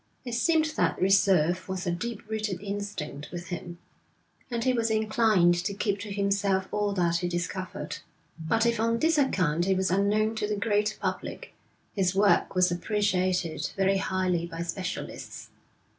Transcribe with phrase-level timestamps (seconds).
[0.25, 3.77] It seemed that reserve was a deep rooted instinct with him,
[4.49, 7.97] and he was inclined to keep to himself all that he discovered.
[8.39, 11.53] But if on this account he was unknown to the great public,
[11.95, 15.49] his work was appreciated very highly by specialists.